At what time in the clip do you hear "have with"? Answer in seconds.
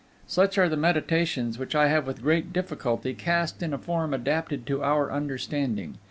1.89-2.23